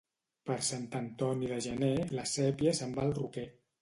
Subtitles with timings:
[0.49, 3.45] Per Sant Antoni de gener, la sèpia se'n va al roquer.